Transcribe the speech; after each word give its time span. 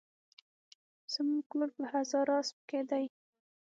زموکور 1.13 1.67
په 1.77 1.83
هزاراسپ 1.93 2.57
کی 2.69 2.81
دي 2.89 3.05